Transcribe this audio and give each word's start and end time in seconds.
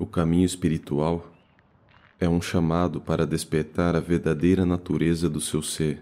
O 0.00 0.06
caminho 0.06 0.46
espiritual 0.46 1.30
é 2.18 2.26
um 2.26 2.40
chamado 2.40 3.02
para 3.02 3.26
despertar 3.26 3.94
a 3.94 4.00
verdadeira 4.00 4.64
natureza 4.64 5.28
do 5.28 5.42
seu 5.42 5.60
ser. 5.60 6.00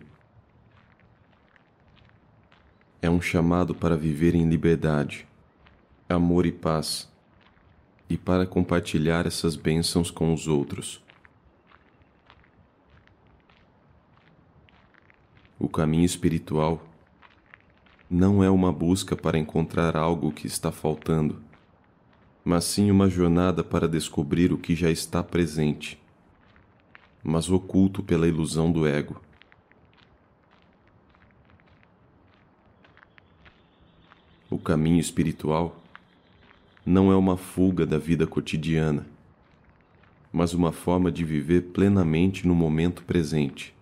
É 3.03 3.11
um 3.11 3.21
chamado 3.21 3.75
para 3.75 3.97
viver 3.97 4.37
em 4.37 4.49
liberdade, 4.49 5.27
amor 6.09 6.47
e 6.47 6.53
paz, 6.53 7.13
e 8.09 8.17
para 8.17 8.47
compartilhar 8.47 9.27
essas 9.27 9.57
bênçãos 9.57 10.13
com 10.13 10.33
os 10.33 10.47
outros. 10.47 11.03
O 15.59 15.69
caminho 15.69 16.05
espiritual 16.05 16.81
não 18.09 18.45
é 18.45 18.49
uma 18.49 18.73
busca 18.73 19.17
para 19.17 19.37
encontrar 19.37 19.97
algo 19.97 20.31
que 20.31 20.47
está 20.47 20.71
faltando 20.71 21.48
mas 22.49 22.65
sim 22.65 22.91
uma 22.91 23.11
jornada 23.11 23.63
para 23.63 23.87
descobrir 23.87 24.55
o 24.55 24.57
que 24.57 24.75
já 24.75 24.91
está 24.91 25.23
presente, 25.23 26.01
mas 27.23 27.51
oculto 27.51 28.03
pela 28.03 28.27
ilusão 28.27 28.73
do 28.73 28.87
ego. 28.87 29.21
O 34.49 34.57
caminho 34.57 34.99
espiritual 34.99 35.79
não 36.87 37.13
é 37.13 37.17
uma 37.17 37.37
fuga 37.37 37.85
da 37.85 37.99
vida 37.99 38.27
cotidiana, 38.27 39.07
mas 40.33 40.55
uma 40.55 40.73
forma 40.73 41.13
de 41.13 41.27
viver 41.27 41.65
plenamente 41.65 42.49
no 42.49 42.55
momento 42.55 43.03
presente, 43.03 43.75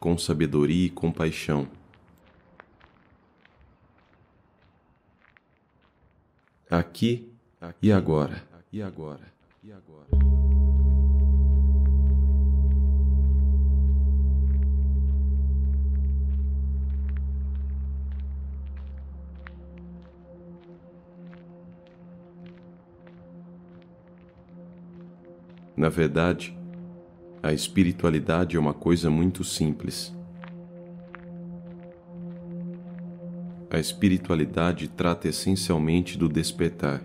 com 0.00 0.18
sabedoria 0.18 0.86
e 0.86 0.90
compaixão. 0.90 1.68
Aqui 6.78 7.30
e 7.80 7.92
agora. 7.92 8.42
E 8.72 8.82
agora. 8.82 9.20
E 9.62 9.72
agora. 9.72 10.34
Na 25.76 25.88
verdade, 25.88 26.56
a 27.42 27.52
espiritualidade 27.52 28.56
é 28.56 28.60
uma 28.60 28.72
coisa 28.72 29.10
muito 29.10 29.44
simples. 29.44 30.14
A 33.74 33.78
espiritualidade 33.80 34.86
trata 34.86 35.26
essencialmente 35.26 36.16
do 36.16 36.28
despertar, 36.28 37.02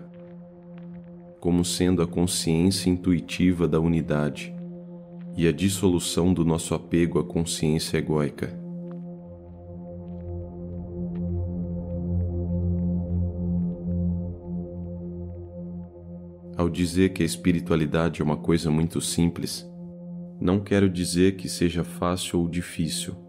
como 1.40 1.64
sendo 1.64 2.00
a 2.00 2.06
consciência 2.06 2.88
intuitiva 2.88 3.66
da 3.66 3.80
unidade 3.80 4.54
e 5.36 5.48
a 5.48 5.52
dissolução 5.52 6.32
do 6.32 6.44
nosso 6.44 6.72
apego 6.72 7.18
à 7.18 7.24
consciência 7.24 7.98
egóica. 7.98 8.56
Ao 16.56 16.68
dizer 16.68 17.08
que 17.08 17.24
a 17.24 17.26
espiritualidade 17.26 18.22
é 18.22 18.24
uma 18.24 18.36
coisa 18.36 18.70
muito 18.70 19.00
simples, 19.00 19.68
não 20.40 20.60
quero 20.60 20.88
dizer 20.88 21.34
que 21.34 21.48
seja 21.48 21.82
fácil 21.82 22.38
ou 22.38 22.48
difícil 22.48 23.28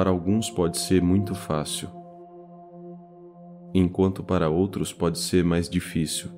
para 0.00 0.08
alguns 0.08 0.48
pode 0.48 0.78
ser 0.78 1.02
muito 1.02 1.34
fácil, 1.34 1.90
enquanto 3.74 4.24
para 4.24 4.48
outros 4.48 4.94
pode 4.94 5.18
ser 5.18 5.44
mais 5.44 5.68
difícil. 5.68 6.30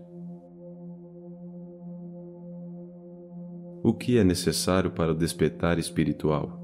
O 3.80 3.94
que 3.94 4.18
é 4.18 4.24
necessário 4.24 4.90
para 4.90 5.12
o 5.12 5.14
despertar 5.14 5.78
espiritual? 5.78 6.60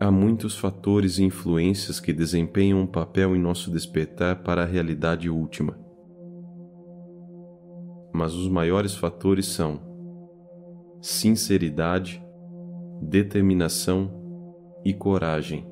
Há 0.00 0.10
muitos 0.10 0.58
fatores 0.58 1.18
e 1.18 1.22
influências 1.22 2.00
que 2.00 2.12
desempenham 2.12 2.80
um 2.80 2.88
papel 2.88 3.36
em 3.36 3.40
nosso 3.40 3.70
despertar 3.70 4.42
para 4.42 4.62
a 4.62 4.66
realidade 4.66 5.30
última 5.30 5.83
mas 8.24 8.32
os 8.32 8.48
maiores 8.48 8.94
fatores 8.94 9.44
são 9.44 9.78
sinceridade, 10.98 12.24
determinação 13.02 14.10
e 14.82 14.94
coragem. 14.94 15.66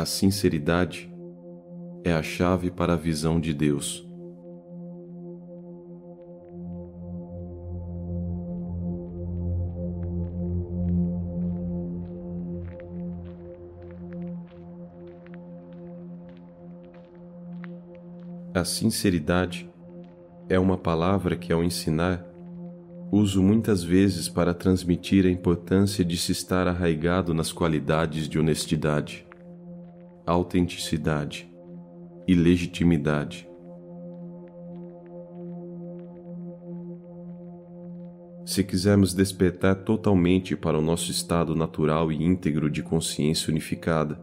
A 0.00 0.06
sinceridade 0.06 1.12
é 2.02 2.10
a 2.10 2.22
chave 2.22 2.70
para 2.70 2.94
a 2.94 2.96
visão 2.96 3.38
de 3.38 3.52
Deus. 3.52 4.08
A 18.54 18.64
sinceridade 18.64 19.70
é 20.48 20.58
uma 20.58 20.78
palavra 20.78 21.36
que, 21.36 21.52
ao 21.52 21.62
ensinar, 21.62 22.24
uso 23.12 23.42
muitas 23.42 23.84
vezes 23.84 24.30
para 24.30 24.54
transmitir 24.54 25.26
a 25.26 25.30
importância 25.30 26.02
de 26.02 26.16
se 26.16 26.32
estar 26.32 26.66
arraigado 26.66 27.34
nas 27.34 27.52
qualidades 27.52 28.26
de 28.26 28.38
honestidade 28.38 29.28
autenticidade 30.30 31.50
e 32.26 32.34
legitimidade. 32.34 33.48
Se 38.46 38.62
quisermos 38.62 39.12
despertar 39.12 39.74
totalmente 39.74 40.54
para 40.54 40.78
o 40.78 40.80
nosso 40.80 41.10
estado 41.10 41.56
natural 41.56 42.12
e 42.12 42.22
íntegro 42.22 42.70
de 42.70 42.80
consciência 42.80 43.50
unificada, 43.50 44.20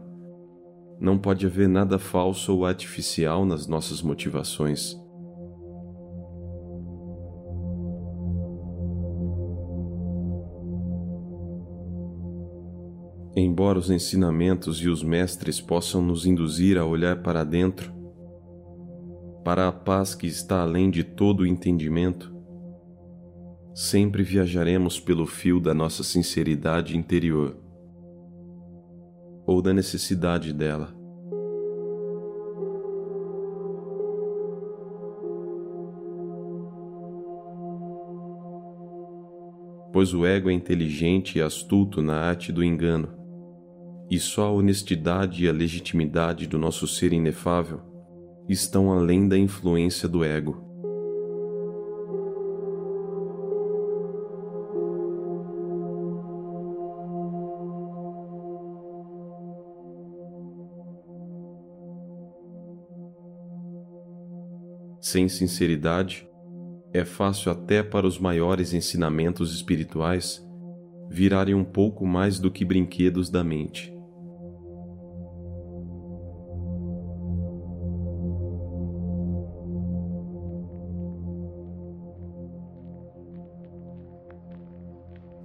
não 0.98 1.18
pode 1.18 1.44
haver 1.46 1.68
nada 1.68 1.98
falso 1.98 2.54
ou 2.54 2.64
artificial 2.64 3.44
nas 3.44 3.66
nossas 3.66 4.00
motivações. 4.00 4.96
Embora 13.40 13.78
os 13.78 13.88
ensinamentos 13.88 14.78
e 14.78 14.88
os 14.88 15.00
mestres 15.00 15.60
possam 15.60 16.02
nos 16.02 16.26
induzir 16.26 16.76
a 16.76 16.84
olhar 16.84 17.22
para 17.22 17.44
dentro, 17.44 17.92
para 19.44 19.68
a 19.68 19.72
paz 19.72 20.12
que 20.12 20.26
está 20.26 20.60
além 20.60 20.90
de 20.90 21.04
todo 21.04 21.40
o 21.40 21.46
entendimento, 21.46 22.34
sempre 23.72 24.24
viajaremos 24.24 24.98
pelo 24.98 25.24
fio 25.24 25.60
da 25.60 25.72
nossa 25.72 26.02
sinceridade 26.02 26.96
interior 26.96 27.56
ou 29.46 29.62
da 29.62 29.72
necessidade 29.72 30.52
dela. 30.52 30.92
Pois 39.92 40.12
o 40.12 40.26
ego 40.26 40.50
é 40.50 40.52
inteligente 40.52 41.38
e 41.38 41.40
astuto 41.40 42.02
na 42.02 42.16
arte 42.16 42.50
do 42.50 42.64
engano 42.64 43.17
e 44.10 44.18
só 44.18 44.46
a 44.46 44.52
honestidade 44.52 45.44
e 45.44 45.48
a 45.48 45.52
legitimidade 45.52 46.46
do 46.46 46.58
nosso 46.58 46.86
ser 46.86 47.12
inefável 47.12 47.80
estão 48.48 48.90
além 48.90 49.28
da 49.28 49.36
influência 49.36 50.08
do 50.08 50.24
ego. 50.24 50.66
Sem 65.00 65.28
sinceridade, 65.28 66.28
é 66.92 67.04
fácil 67.04 67.50
até 67.50 67.82
para 67.82 68.06
os 68.06 68.18
maiores 68.18 68.72
ensinamentos 68.74 69.54
espirituais 69.54 70.46
virarem 71.10 71.54
um 71.54 71.64
pouco 71.64 72.06
mais 72.06 72.38
do 72.38 72.50
que 72.50 72.64
brinquedos 72.64 73.30
da 73.30 73.42
mente. 73.42 73.97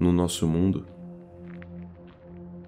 No 0.04 0.12
nosso 0.12 0.46
mundo, 0.46 0.86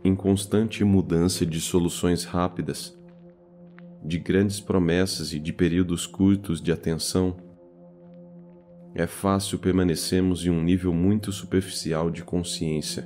em 0.05 0.15
constante 0.15 0.85
mudança 0.85 1.45
de 1.45 1.59
soluções 1.59 2.23
rápidas, 2.23 2.97
de 4.01 4.17
grandes 4.17 4.61
promessas 4.61 5.33
e 5.33 5.39
de 5.39 5.51
períodos 5.51 6.07
curtos 6.07 6.61
de 6.61 6.71
atenção, 6.71 7.35
é 8.93 9.05
fácil 9.05 9.59
permanecermos 9.59 10.45
em 10.45 10.49
um 10.49 10.63
nível 10.63 10.93
muito 10.93 11.29
superficial 11.33 12.09
de 12.09 12.23
consciência. 12.23 13.05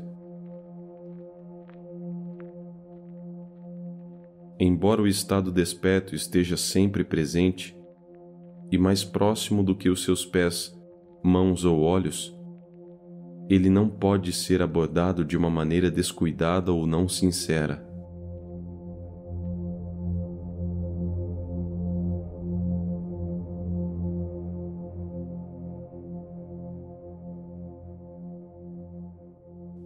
Embora 4.60 5.02
o 5.02 5.08
estado 5.08 5.52
desperto 5.52 6.14
esteja 6.14 6.56
sempre 6.56 7.04
presente 7.04 7.76
e 8.72 8.78
mais 8.78 9.04
próximo 9.04 9.64
do 9.64 9.76
que 9.76 9.90
os 9.90 10.04
seus 10.04 10.24
pés, 10.24 10.80
mãos 11.24 11.66
ou 11.66 11.82
olhos, 11.82 12.39
ele 13.50 13.68
não 13.68 13.90
pode 13.90 14.32
ser 14.32 14.62
abordado 14.62 15.26
de 15.26 15.36
uma 15.36 15.50
maneira 15.50 15.90
descuidada 15.90 16.72
ou 16.72 16.86
não 16.86 17.10
sincera. 17.10 17.84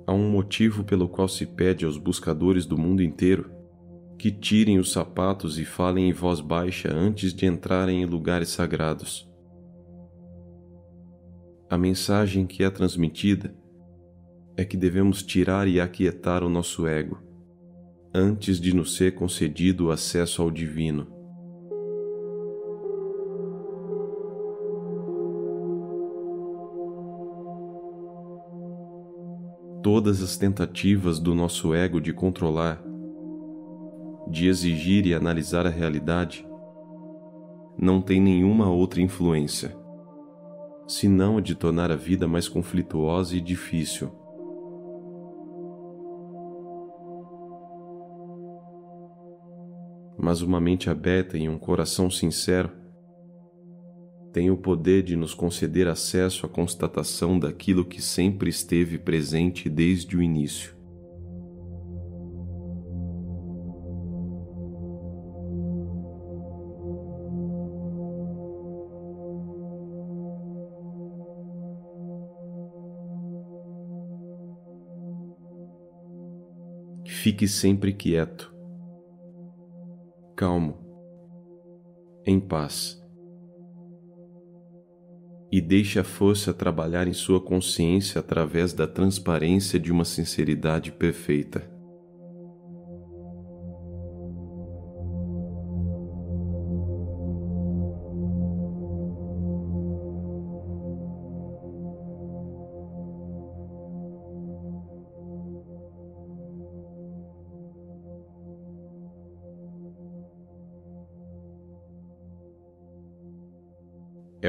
Há 0.05 0.11
um 0.11 0.29
motivo 0.29 0.83
pelo 0.83 1.07
qual 1.07 1.29
se 1.29 1.45
pede 1.45 1.85
aos 1.85 1.97
buscadores 1.97 2.65
do 2.65 2.77
mundo 2.77 3.01
inteiro 3.01 3.49
que 4.19 4.29
tirem 4.29 4.77
os 4.77 4.91
sapatos 4.91 5.57
e 5.57 5.63
falem 5.63 6.09
em 6.09 6.13
voz 6.13 6.41
baixa 6.41 6.93
antes 6.93 7.33
de 7.33 7.45
entrarem 7.45 8.01
em 8.01 8.05
lugares 8.05 8.49
sagrados. 8.49 9.32
A 11.73 11.77
mensagem 11.77 12.45
que 12.45 12.63
é 12.63 12.69
transmitida 12.69 13.51
é 14.55 14.63
que 14.63 14.77
devemos 14.77 15.23
tirar 15.23 15.67
e 15.67 15.81
aquietar 15.81 16.43
o 16.43 16.47
nosso 16.47 16.85
ego 16.85 17.17
antes 18.13 18.61
de 18.61 18.75
nos 18.75 18.95
ser 18.95 19.15
concedido 19.15 19.87
o 19.87 19.89
acesso 19.89 20.43
ao 20.43 20.51
divino. 20.51 21.07
Todas 29.81 30.21
as 30.21 30.37
tentativas 30.37 31.17
do 31.19 31.33
nosso 31.33 31.73
ego 31.73 31.99
de 31.99 32.13
controlar, 32.13 32.83
de 34.29 34.45
exigir 34.45 35.07
e 35.07 35.15
analisar 35.15 35.65
a 35.65 35.71
realidade, 35.71 36.45
não 37.75 37.99
têm 37.99 38.21
nenhuma 38.21 38.69
outra 38.69 39.01
influência 39.01 39.81
senão 40.87 41.37
a 41.37 41.41
de 41.41 41.55
tornar 41.55 41.91
a 41.91 41.95
vida 41.95 42.27
mais 42.27 42.47
conflituosa 42.47 43.35
e 43.35 43.41
difícil. 43.41 44.11
Mas 50.17 50.41
uma 50.41 50.59
mente 50.59 50.89
aberta 50.89 51.37
e 51.37 51.49
um 51.49 51.57
coração 51.57 52.09
sincero 52.09 52.71
tem 54.33 54.49
o 54.49 54.57
poder 54.57 55.03
de 55.03 55.15
nos 55.15 55.33
conceder 55.33 55.87
acesso 55.87 56.45
à 56.45 56.49
constatação 56.49 57.37
daquilo 57.37 57.85
que 57.85 58.01
sempre 58.01 58.49
esteve 58.49 58.97
presente 58.97 59.69
desde 59.69 60.17
o 60.17 60.23
início. 60.23 60.72
Fique 77.23 77.47
sempre 77.47 77.93
quieto, 77.93 78.53
calmo, 80.35 80.77
em 82.25 82.37
paz. 82.37 83.01
E 85.49 85.61
deixe 85.61 85.97
a 85.97 86.03
força 86.03 86.53
trabalhar 86.53 87.07
em 87.07 87.13
sua 87.13 87.39
consciência 87.39 88.19
através 88.19 88.73
da 88.73 88.85
transparência 88.85 89.79
de 89.79 89.89
uma 89.89 90.03
sinceridade 90.03 90.91
perfeita. 90.91 91.61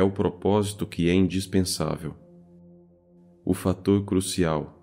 O 0.04 0.12
propósito 0.12 0.86
que 0.86 1.08
é 1.08 1.14
indispensável, 1.14 2.14
o 3.44 3.52
fator 3.52 4.04
crucial. 4.04 4.80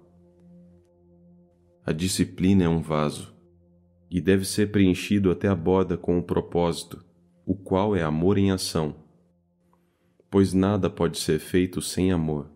A 1.85 1.91
disciplina 1.91 2.65
é 2.65 2.69
um 2.69 2.81
vaso 2.81 3.33
e 4.09 4.19
deve 4.19 4.43
ser 4.43 4.71
preenchido 4.71 5.31
até 5.31 5.47
a 5.47 5.55
borda 5.55 5.97
com 5.97 6.17
o 6.19 6.23
propósito, 6.23 7.03
o 7.45 7.55
qual 7.55 7.95
é 7.95 8.03
amor 8.03 8.37
em 8.37 8.51
ação, 8.51 8.95
pois 10.29 10.53
nada 10.53 10.89
pode 10.89 11.17
ser 11.17 11.39
feito 11.39 11.81
sem 11.81 12.11
amor. 12.11 12.50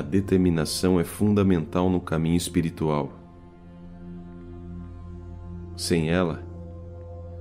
A 0.00 0.02
determinação 0.02 0.98
é 0.98 1.04
fundamental 1.04 1.90
no 1.90 2.00
caminho 2.00 2.36
espiritual. 2.38 3.12
Sem 5.76 6.08
ela, 6.08 6.42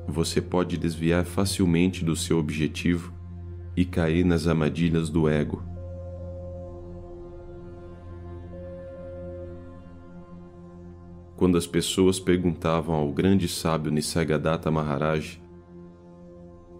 você 0.05 0.41
pode 0.41 0.77
desviar 0.77 1.23
facilmente 1.23 2.03
do 2.03 2.17
seu 2.17 2.37
objetivo 2.37 3.13
e 3.77 3.85
cair 3.85 4.25
nas 4.25 4.45
armadilhas 4.45 5.09
do 5.09 5.29
ego. 5.29 5.63
Quando 11.37 11.57
as 11.57 11.65
pessoas 11.65 12.19
perguntavam 12.19 12.93
ao 12.93 13.13
grande 13.13 13.47
sábio 13.47 13.89
Nisargadatta 13.89 14.69
Maharaj 14.69 15.41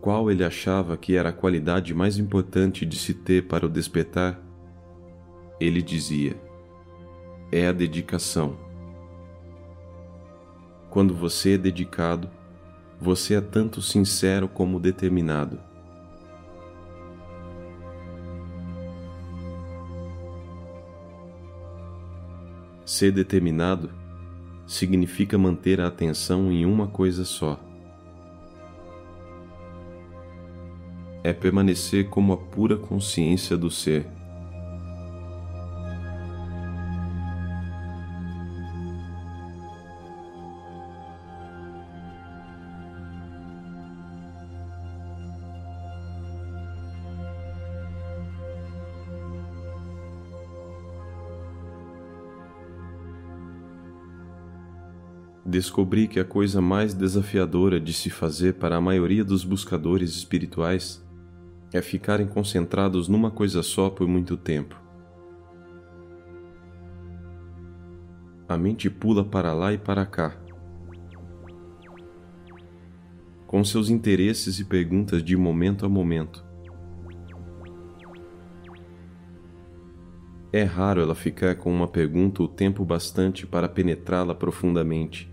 qual 0.01 0.29
ele 0.29 0.43
achava 0.43 0.97
que 0.97 1.15
era 1.15 1.29
a 1.29 1.33
qualidade 1.33 1.93
mais 1.93 2.17
importante 2.17 2.85
de 2.85 2.97
se 2.97 3.13
ter 3.13 3.47
para 3.47 3.65
o 3.65 3.69
despertar, 3.69 4.48
ele 5.59 5.81
dizia: 5.81 6.35
é 7.51 7.67
a 7.67 7.71
dedicação. 7.71 8.57
Quando 10.89 11.13
você 11.13 11.53
é 11.53 11.57
dedicado, 11.57 12.29
você 12.99 13.35
é 13.35 13.41
tanto 13.41 13.81
sincero 13.81 14.47
como 14.47 14.79
determinado. 14.79 15.59
Ser 22.85 23.11
determinado 23.11 23.91
significa 24.65 25.37
manter 25.37 25.79
a 25.79 25.87
atenção 25.87 26.51
em 26.51 26.65
uma 26.65 26.87
coisa 26.87 27.23
só. 27.23 27.59
É 31.23 31.31
permanecer 31.33 32.09
como 32.09 32.33
a 32.33 32.37
pura 32.37 32.77
consciência 32.77 33.55
do 33.55 33.69
ser. 33.69 34.18
Descobri 55.45 56.07
que 56.07 56.19
a 56.19 56.25
coisa 56.25 56.61
mais 56.61 56.93
desafiadora 56.93 57.79
de 57.79 57.93
se 57.93 58.09
fazer 58.09 58.55
para 58.55 58.75
a 58.75 58.81
maioria 58.81 59.23
dos 59.23 59.43
buscadores 59.43 60.11
espirituais 60.11 61.03
é 61.73 61.81
ficarem 61.81 62.27
concentrados 62.27 63.07
numa 63.07 63.31
coisa 63.31 63.61
só 63.61 63.89
por 63.89 64.07
muito 64.07 64.35
tempo. 64.35 64.79
A 68.47 68.57
mente 68.57 68.89
pula 68.89 69.23
para 69.23 69.53
lá 69.53 69.71
e 69.71 69.77
para 69.77 70.05
cá, 70.05 70.35
com 73.45 73.63
seus 73.63 73.89
interesses 73.89 74.59
e 74.59 74.65
perguntas 74.65 75.23
de 75.23 75.35
momento 75.37 75.85
a 75.85 75.89
momento. 75.89 76.48
É 80.51 80.63
raro 80.63 80.99
ela 80.99 81.13
ficar 81.13 81.55
com 81.57 81.71
uma 81.71 81.87
pergunta 81.87 82.41
o 82.41 82.47
tempo 82.47 82.83
bastante 82.83 83.45
para 83.45 83.69
penetrá-la 83.69 84.33
profundamente. 84.33 85.31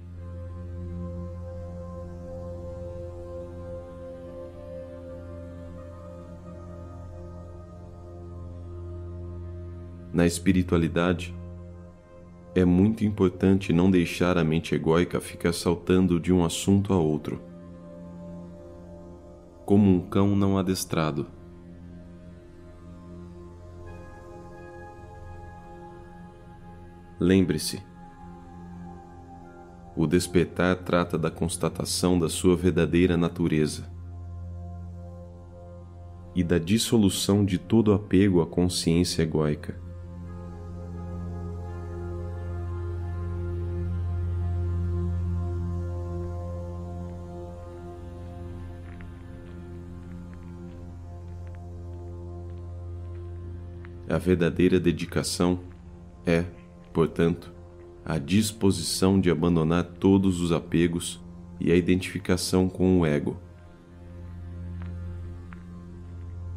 Na 10.12 10.26
espiritualidade, 10.26 11.34
é 12.54 12.64
muito 12.64 13.02
importante 13.02 13.72
não 13.72 13.90
deixar 13.90 14.36
a 14.36 14.44
mente 14.44 14.74
egóica 14.74 15.20
ficar 15.20 15.52
saltando 15.54 16.20
de 16.20 16.32
um 16.32 16.44
assunto 16.44 16.92
a 16.92 16.98
outro, 16.98 17.40
como 19.64 19.90
um 19.90 20.00
cão 20.00 20.36
não 20.36 20.58
adestrado. 20.58 21.35
Lembre-se, 27.18 27.82
o 29.96 30.06
despertar 30.06 30.76
trata 30.76 31.16
da 31.16 31.30
constatação 31.30 32.18
da 32.18 32.28
sua 32.28 32.54
verdadeira 32.54 33.16
natureza 33.16 33.90
e 36.34 36.44
da 36.44 36.58
dissolução 36.58 37.42
de 37.42 37.56
todo 37.56 37.94
apego 37.94 38.42
à 38.42 38.46
consciência 38.46 39.22
egóica. 39.22 39.80
A 54.08 54.18
verdadeira 54.18 54.78
dedicação 54.78 55.60
é, 56.26 56.44
portanto, 56.96 57.52
a 58.02 58.16
disposição 58.16 59.20
de 59.20 59.30
abandonar 59.30 59.84
todos 59.84 60.40
os 60.40 60.50
apegos 60.50 61.22
e 61.60 61.70
a 61.70 61.76
identificação 61.76 62.70
com 62.70 63.00
o 63.00 63.04
ego, 63.04 63.36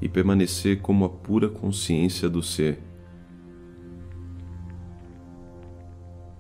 e 0.02 0.08
permanecer 0.08 0.80
como 0.80 1.04
a 1.04 1.10
pura 1.10 1.50
consciência 1.50 2.30
do 2.30 2.42
ser. 2.42 2.82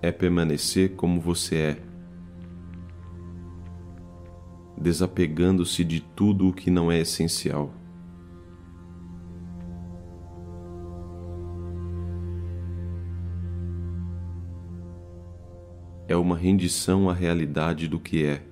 É 0.01 0.13
permanecer 0.13 0.95
como 0.95 1.19
você 1.19 1.55
é, 1.57 1.83
desapegando-se 4.77 5.83
de 5.83 5.99
tudo 5.99 6.47
o 6.47 6.53
que 6.53 6.71
não 6.71 6.89
é 6.89 6.99
essencial. 6.99 7.73
Uma 16.29 16.37
rendição 16.37 17.09
à 17.09 17.13
realidade 17.13 17.87
do 17.87 17.99
que 17.99 18.23
é. 18.23 18.45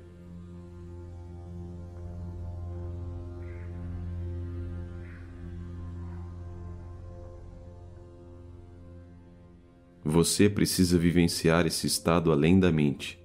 Você 10.03 10.49
precisa 10.49 10.97
vivenciar 10.97 11.67
esse 11.67 11.85
estado 11.85 12.31
além 12.31 12.59
da 12.59 12.71
mente. 12.71 13.23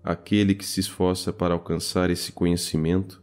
Aquele 0.00 0.54
que 0.54 0.64
se 0.64 0.78
esforça 0.78 1.32
para 1.32 1.54
alcançar 1.54 2.08
esse 2.08 2.30
conhecimento 2.30 3.20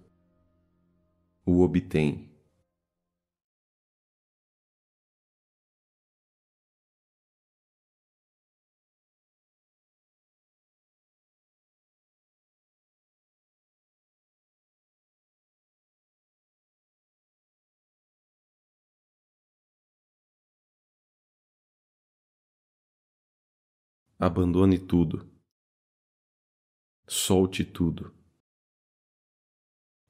o 1.45 1.61
obtém. 1.61 2.30
Abandone 24.23 24.77
tudo. 24.77 25.27
Solte 27.07 27.65
tudo. 27.65 28.15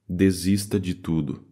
Desista 0.05 0.77
de 0.77 0.93
tudo. 0.93 1.47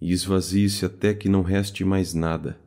E 0.00 0.10
esvazie-se 0.12 0.86
até 0.86 1.12
que 1.12 1.28
não 1.28 1.42
reste 1.42 1.84
mais 1.84 2.14
nada. 2.14 2.58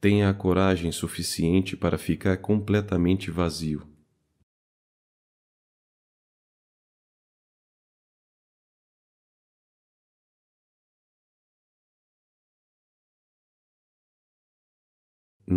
Tenha 0.00 0.28
a 0.28 0.34
coragem 0.34 0.90
suficiente 0.90 1.76
para 1.76 1.96
ficar 1.96 2.38
completamente 2.38 3.30
vazio. 3.30 3.95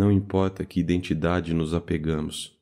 Não 0.00 0.10
importa 0.10 0.64
que 0.64 0.80
identidade 0.80 1.52
nos 1.52 1.74
apegamos. 1.74 2.58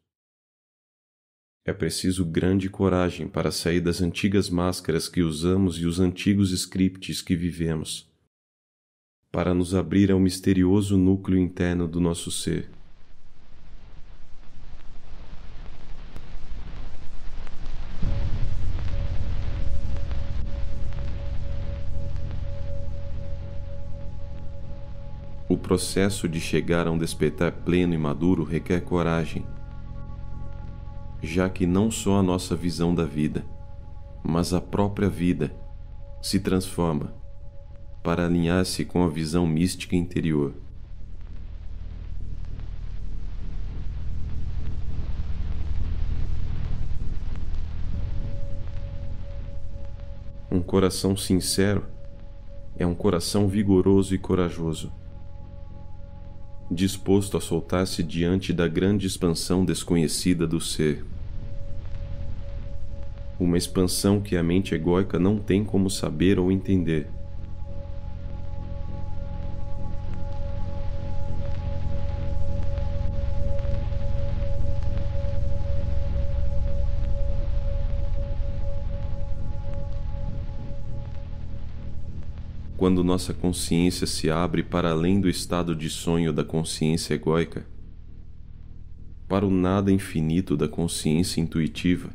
É 1.64 1.72
preciso 1.72 2.24
grande 2.24 2.68
coragem 2.68 3.28
para 3.28 3.52
sair 3.52 3.80
das 3.80 4.00
antigas 4.02 4.50
máscaras 4.50 5.08
que 5.08 5.22
usamos 5.22 5.78
e 5.78 5.86
os 5.86 6.00
antigos 6.00 6.50
scripts 6.50 7.22
que 7.22 7.36
vivemos, 7.36 8.12
para 9.30 9.54
nos 9.54 9.72
abrir 9.72 10.10
ao 10.10 10.18
misterioso 10.18 10.98
núcleo 10.98 11.38
interno 11.38 11.86
do 11.86 12.00
nosso 12.00 12.32
ser. 12.32 12.68
Processo 25.68 26.26
de 26.26 26.40
chegar 26.40 26.86
a 26.86 26.90
um 26.90 26.96
despertar 26.96 27.52
pleno 27.52 27.92
e 27.92 27.98
maduro 27.98 28.42
requer 28.42 28.80
coragem, 28.80 29.44
já 31.22 31.50
que 31.50 31.66
não 31.66 31.90
só 31.90 32.20
a 32.20 32.22
nossa 32.22 32.56
visão 32.56 32.94
da 32.94 33.04
vida, 33.04 33.44
mas 34.22 34.54
a 34.54 34.62
própria 34.62 35.10
vida 35.10 35.54
se 36.22 36.40
transforma 36.40 37.12
para 38.02 38.24
alinhar-se 38.24 38.82
com 38.86 39.04
a 39.04 39.08
visão 39.08 39.46
mística 39.46 39.94
interior. 39.94 40.54
Um 50.50 50.62
coração 50.62 51.14
sincero 51.14 51.84
é 52.78 52.86
um 52.86 52.94
coração 52.94 53.46
vigoroso 53.46 54.14
e 54.14 54.18
corajoso 54.18 54.90
disposto 56.70 57.36
a 57.36 57.40
soltar-se 57.40 58.02
diante 58.02 58.52
da 58.52 58.68
grande 58.68 59.06
expansão 59.06 59.64
desconhecida 59.64 60.46
do 60.46 60.60
ser. 60.60 61.04
Uma 63.38 63.56
expansão 63.56 64.20
que 64.20 64.36
a 64.36 64.42
mente 64.42 64.74
egóica 64.74 65.18
não 65.18 65.38
tem 65.38 65.64
como 65.64 65.88
saber 65.88 66.38
ou 66.38 66.52
entender. 66.52 67.08
Quando 82.78 83.02
nossa 83.02 83.34
consciência 83.34 84.06
se 84.06 84.30
abre 84.30 84.62
para 84.62 84.92
além 84.92 85.20
do 85.20 85.28
estado 85.28 85.74
de 85.74 85.90
sonho 85.90 86.32
da 86.32 86.44
consciência 86.44 87.12
egóica, 87.12 87.66
para 89.26 89.44
o 89.44 89.50
nada 89.50 89.90
infinito 89.90 90.56
da 90.56 90.68
consciência 90.68 91.40
intuitiva. 91.40 92.10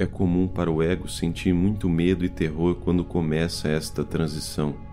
É 0.00 0.04
comum 0.04 0.48
para 0.48 0.68
o 0.68 0.82
ego 0.82 1.08
sentir 1.08 1.54
muito 1.54 1.88
medo 1.88 2.24
e 2.24 2.28
terror 2.28 2.74
quando 2.74 3.04
começa 3.04 3.68
esta 3.68 4.04
transição. 4.04 4.87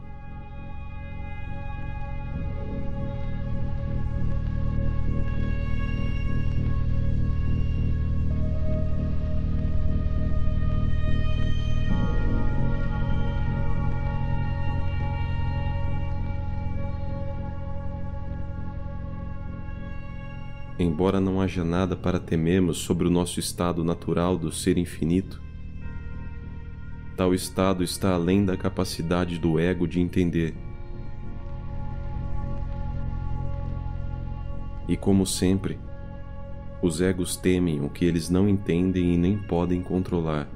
Embora 20.78 21.20
não 21.20 21.40
haja 21.40 21.64
nada 21.64 21.96
para 21.96 22.20
temermos 22.20 22.78
sobre 22.80 23.08
o 23.08 23.12
nosso 23.12 23.40
estado 23.40 23.84
natural 23.84 24.38
do 24.38 24.52
ser 24.52 24.78
infinito, 24.78 25.42
tal 27.16 27.34
estado 27.34 27.84
está 27.84 28.14
além 28.14 28.44
da 28.44 28.58
capacidade 28.58 29.40
do 29.40 29.60
ego 29.60 29.88
de 29.88 30.00
entender. 30.00 30.54
E 34.88 34.96
como 34.96 35.26
sempre, 35.26 35.80
os 36.82 37.02
egos 37.02 37.36
temem 37.36 37.84
o 37.84 37.90
que 37.90 38.06
eles 38.06 38.30
não 38.30 38.48
entendem 38.48 39.16
e 39.16 39.18
nem 39.18 39.38
podem 39.38 39.82
controlar. 39.82 40.48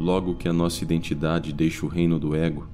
Logo 0.00 0.34
que 0.34 0.48
a 0.48 0.52
nossa 0.52 0.82
identidade 0.82 1.52
deixa 1.52 1.84
o 1.84 1.88
reino 1.88 2.18
do 2.18 2.34
ego 2.34 2.66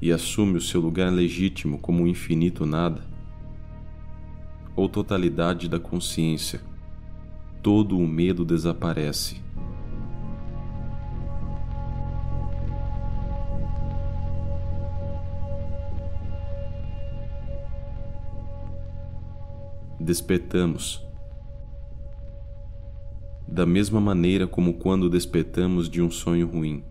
e 0.00 0.10
assume 0.10 0.56
o 0.56 0.60
seu 0.60 0.80
lugar 0.80 1.12
legítimo 1.12 1.78
como 1.78 2.02
o 2.02 2.08
infinito 2.08 2.64
nada, 2.64 3.04
ou 4.74 4.88
totalidade 4.88 5.68
da 5.68 5.78
consciência, 5.78 6.62
todo 7.62 7.98
o 7.98 8.08
medo 8.08 8.42
desaparece. 8.42 9.42
Despertamos 20.00 21.05
da 23.56 23.64
mesma 23.64 23.98
maneira 23.98 24.46
como 24.46 24.74
quando 24.74 25.08
despertamos 25.08 25.88
de 25.88 26.02
um 26.02 26.10
sonho 26.10 26.46
ruim. 26.46 26.84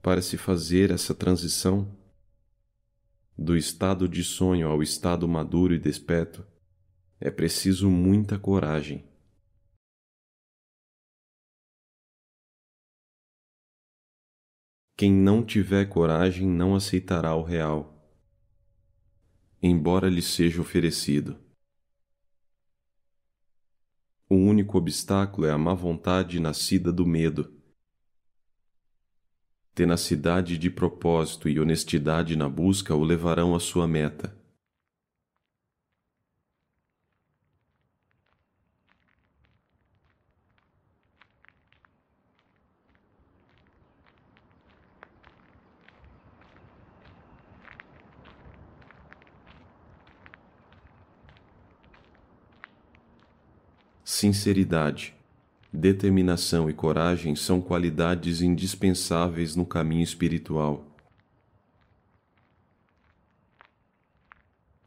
Para 0.00 0.22
se 0.22 0.36
fazer 0.36 0.92
essa 0.92 1.12
transição 1.12 1.88
do 3.36 3.56
estado 3.56 4.08
de 4.08 4.22
sonho 4.22 4.68
ao 4.68 4.80
estado 4.84 5.26
maduro 5.26 5.74
e 5.74 5.80
desperto, 5.80 6.46
é 7.18 7.28
preciso 7.28 7.90
muita 7.90 8.38
coragem. 8.38 9.04
Quem 14.98 15.12
não 15.12 15.44
tiver 15.44 15.84
coragem 15.90 16.48
não 16.48 16.74
aceitará 16.74 17.34
o 17.34 17.42
real, 17.42 18.10
embora 19.62 20.08
lhe 20.08 20.22
seja 20.22 20.58
oferecido. 20.62 21.38
O 24.26 24.36
único 24.36 24.78
obstáculo 24.78 25.46
é 25.46 25.50
a 25.50 25.58
má 25.58 25.74
vontade 25.74 26.40
nascida 26.40 26.90
do 26.90 27.04
medo. 27.04 27.54
Tenacidade 29.74 30.56
de 30.56 30.70
propósito 30.70 31.46
e 31.46 31.60
honestidade 31.60 32.34
na 32.34 32.48
busca 32.48 32.94
o 32.94 33.04
levarão 33.04 33.54
à 33.54 33.60
sua 33.60 33.86
meta. 33.86 34.34
Sinceridade, 54.18 55.14
determinação 55.70 56.70
e 56.70 56.72
coragem 56.72 57.36
são 57.36 57.60
qualidades 57.60 58.40
indispensáveis 58.40 59.54
no 59.54 59.66
caminho 59.66 60.02
espiritual. 60.02 60.86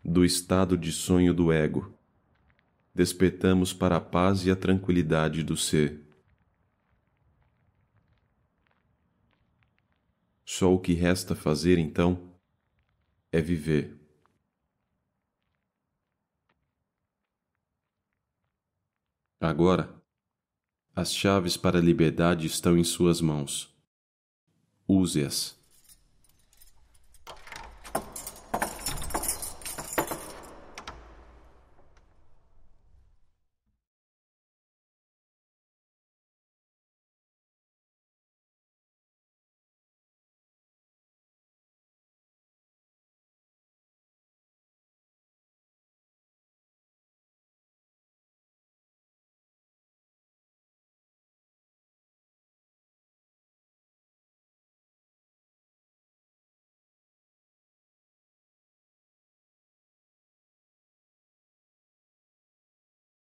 Do 0.04 0.26
estado 0.26 0.76
de 0.76 0.92
sonho 0.92 1.32
do 1.32 1.52
ego, 1.52 1.94
despertamos 2.96 3.72
para 3.72 3.98
a 3.98 4.02
paz 4.02 4.48
e 4.48 4.50
a 4.50 4.56
tranquilidade 4.56 5.44
do 5.44 5.56
ser. 5.56 6.02
Só 10.44 10.74
o 10.74 10.80
que 10.80 10.94
resta 10.94 11.36
fazer 11.36 11.78
então 11.78 12.34
é 13.32 13.40
viver. 13.40 13.99
Agora, 19.42 19.94
as 20.96 21.14
chaves 21.14 21.56
para 21.56 21.80
a 21.80 21.82
liberdade 21.82 22.48
estão 22.48 22.78
em 22.78 22.84
suas 22.84 23.22
mãos. 23.22 23.74
Use-as. 24.88 25.59